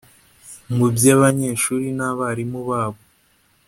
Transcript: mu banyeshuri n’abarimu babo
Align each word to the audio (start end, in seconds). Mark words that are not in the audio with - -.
mu 0.75 0.87
banyeshuri 1.21 1.87
n’abarimu 1.97 2.59
babo 2.69 3.01